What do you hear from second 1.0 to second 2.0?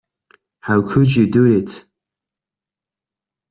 you do it?